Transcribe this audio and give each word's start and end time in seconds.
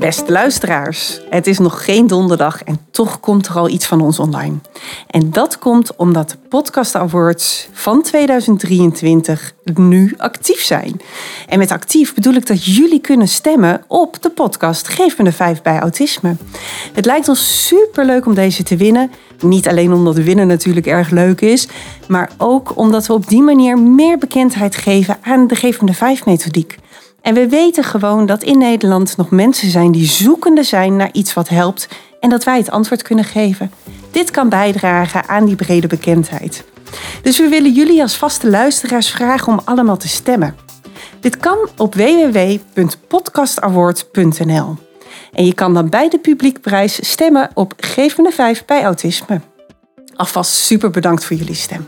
Beste 0.00 0.32
luisteraars, 0.32 1.20
het 1.30 1.46
is 1.46 1.58
nog 1.58 1.84
geen 1.84 2.06
donderdag 2.06 2.62
en 2.62 2.78
toch 2.90 3.20
komt 3.20 3.46
er 3.46 3.58
al 3.58 3.68
iets 3.68 3.86
van 3.86 4.00
ons 4.00 4.18
online. 4.18 4.56
En 5.06 5.30
dat 5.30 5.58
komt 5.58 5.96
omdat 5.96 6.30
de 6.30 6.36
Podcast 6.48 6.94
Awards 6.94 7.68
van 7.72 8.02
2023 8.02 9.54
nu 9.74 10.14
actief 10.16 10.60
zijn. 10.60 11.00
En 11.48 11.58
met 11.58 11.70
actief 11.70 12.14
bedoel 12.14 12.34
ik 12.34 12.46
dat 12.46 12.64
jullie 12.64 13.00
kunnen 13.00 13.28
stemmen 13.28 13.84
op 13.86 14.22
de 14.22 14.30
podcast 14.30 14.88
Geef 14.88 15.18
me 15.18 15.24
de 15.24 15.32
5 15.32 15.62
bij 15.62 15.78
autisme. 15.78 16.36
Het 16.92 17.04
lijkt 17.04 17.28
ons 17.28 17.66
super 17.66 18.04
leuk 18.04 18.26
om 18.26 18.34
deze 18.34 18.62
te 18.62 18.76
winnen. 18.76 19.10
Niet 19.40 19.68
alleen 19.68 19.92
omdat 19.92 20.16
winnen 20.16 20.46
natuurlijk 20.46 20.86
erg 20.86 21.10
leuk 21.10 21.40
is, 21.40 21.68
maar 22.08 22.30
ook 22.38 22.76
omdat 22.76 23.06
we 23.06 23.12
op 23.12 23.28
die 23.28 23.42
manier 23.42 23.78
meer 23.78 24.18
bekendheid 24.18 24.76
geven 24.76 25.18
aan 25.22 25.46
de 25.46 25.54
Geef 25.54 25.80
me 25.80 25.86
de 25.86 25.94
5 25.94 26.24
methodiek. 26.24 26.78
En 27.22 27.34
we 27.34 27.48
weten 27.48 27.84
gewoon 27.84 28.26
dat 28.26 28.42
in 28.42 28.58
Nederland 28.58 29.16
nog 29.16 29.30
mensen 29.30 29.70
zijn 29.70 29.92
die 29.92 30.06
zoekende 30.06 30.62
zijn 30.62 30.96
naar 30.96 31.10
iets 31.12 31.34
wat 31.34 31.48
helpt 31.48 31.88
en 32.20 32.30
dat 32.30 32.44
wij 32.44 32.56
het 32.56 32.70
antwoord 32.70 33.02
kunnen 33.02 33.24
geven. 33.24 33.70
Dit 34.10 34.30
kan 34.30 34.48
bijdragen 34.48 35.28
aan 35.28 35.44
die 35.44 35.56
brede 35.56 35.86
bekendheid. 35.86 36.64
Dus 37.22 37.38
we 37.38 37.48
willen 37.48 37.72
jullie 37.72 38.02
als 38.02 38.16
vaste 38.16 38.50
luisteraars 38.50 39.10
vragen 39.10 39.52
om 39.52 39.60
allemaal 39.64 39.96
te 39.96 40.08
stemmen. 40.08 40.56
Dit 41.20 41.36
kan 41.36 41.68
op 41.76 41.94
www.podcastaward.nl. 41.94 44.76
En 45.32 45.44
je 45.44 45.54
kan 45.54 45.74
dan 45.74 45.88
bij 45.88 46.08
de 46.08 46.18
publiekprijs 46.18 47.10
stemmen 47.10 47.50
op 47.54 47.72
Geef 47.76 48.16
me 48.16 48.24
de 48.24 48.30
5 48.30 48.64
bij 48.64 48.82
autisme. 48.82 49.40
Alvast 50.16 50.52
super 50.52 50.90
bedankt 50.90 51.24
voor 51.24 51.36
jullie 51.36 51.54
stem. 51.54 51.84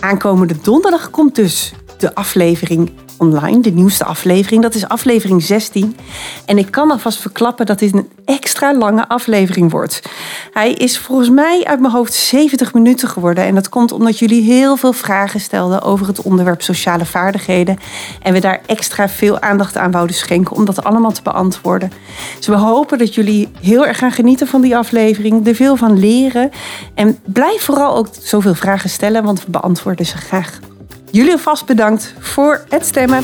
Aankomende 0.00 0.54
donderdag 0.62 1.10
komt 1.10 1.34
dus 1.34 1.72
de 2.02 2.14
aflevering 2.14 2.90
online, 3.16 3.60
de 3.60 3.70
nieuwste 3.70 4.04
aflevering. 4.04 4.62
Dat 4.62 4.74
is 4.74 4.88
aflevering 4.88 5.42
16. 5.42 5.96
En 6.44 6.58
ik 6.58 6.70
kan 6.70 6.90
alvast 6.90 7.18
verklappen 7.18 7.66
dat 7.66 7.78
dit 7.78 7.94
een 7.94 8.08
extra 8.24 8.74
lange 8.74 9.08
aflevering 9.08 9.70
wordt. 9.70 10.02
Hij 10.52 10.72
is 10.72 10.98
volgens 10.98 11.30
mij 11.30 11.64
uit 11.64 11.80
mijn 11.80 11.92
hoofd 11.92 12.14
70 12.14 12.74
minuten 12.74 13.08
geworden. 13.08 13.44
En 13.44 13.54
dat 13.54 13.68
komt 13.68 13.92
omdat 13.92 14.18
jullie 14.18 14.42
heel 14.42 14.76
veel 14.76 14.92
vragen 14.92 15.40
stelden 15.40 15.82
over 15.82 16.06
het 16.06 16.22
onderwerp 16.22 16.62
sociale 16.62 17.04
vaardigheden. 17.04 17.78
En 18.22 18.32
we 18.32 18.40
daar 18.40 18.60
extra 18.66 19.08
veel 19.08 19.40
aandacht 19.40 19.76
aan 19.76 19.90
wouden 19.90 20.16
schenken 20.16 20.56
om 20.56 20.64
dat 20.64 20.84
allemaal 20.84 21.12
te 21.12 21.22
beantwoorden. 21.22 21.92
Dus 22.36 22.46
we 22.46 22.56
hopen 22.56 22.98
dat 22.98 23.14
jullie 23.14 23.48
heel 23.60 23.86
erg 23.86 23.98
gaan 23.98 24.12
genieten 24.12 24.46
van 24.46 24.60
die 24.60 24.76
aflevering, 24.76 25.46
er 25.46 25.54
veel 25.54 25.76
van 25.76 25.98
leren. 25.98 26.50
En 26.94 27.18
blijf 27.24 27.62
vooral 27.62 27.96
ook 27.96 28.08
zoveel 28.20 28.54
vragen 28.54 28.90
stellen, 28.90 29.24
want 29.24 29.44
we 29.44 29.50
beantwoorden 29.50 30.06
ze 30.06 30.16
graag. 30.16 30.60
Jullie 31.12 31.32
alvast 31.32 31.66
bedankt 31.66 32.14
voor 32.18 32.64
het 32.68 32.86
stemmen. 32.86 33.22